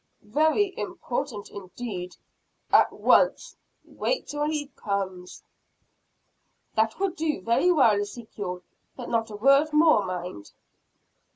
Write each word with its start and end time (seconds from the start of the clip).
Very 0.33 0.73
important 0.79 1.51
indeed. 1.51 2.15
At 2.71 2.91
once. 2.91 3.55
Wait 3.85 4.25
till 4.25 4.45
he 4.49 4.69
comes." 4.75 5.43
"That 6.73 6.97
will 6.99 7.11
do 7.11 7.39
very 7.43 7.71
well, 7.71 8.01
Ezekiel. 8.01 8.63
But 8.95 9.09
not 9.11 9.29
a 9.29 9.35
word 9.35 9.71
more, 9.73 10.03
mind!" 10.03 10.53